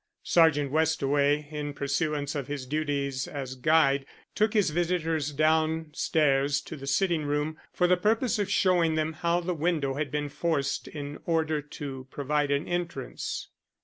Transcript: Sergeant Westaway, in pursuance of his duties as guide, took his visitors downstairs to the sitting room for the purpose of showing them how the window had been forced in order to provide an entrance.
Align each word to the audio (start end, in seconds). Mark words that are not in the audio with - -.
Sergeant 0.23 0.71
Westaway, 0.71 1.47
in 1.51 1.75
pursuance 1.75 2.33
of 2.33 2.47
his 2.47 2.65
duties 2.65 3.27
as 3.27 3.53
guide, 3.53 4.03
took 4.33 4.55
his 4.55 4.71
visitors 4.71 5.31
downstairs 5.31 6.59
to 6.61 6.75
the 6.75 6.87
sitting 6.87 7.23
room 7.25 7.59
for 7.71 7.85
the 7.85 7.95
purpose 7.97 8.39
of 8.39 8.49
showing 8.49 8.95
them 8.95 9.13
how 9.13 9.39
the 9.39 9.53
window 9.53 9.93
had 9.93 10.09
been 10.09 10.27
forced 10.27 10.87
in 10.87 11.19
order 11.27 11.61
to 11.61 12.07
provide 12.09 12.49
an 12.49 12.67
entrance. 12.67 13.49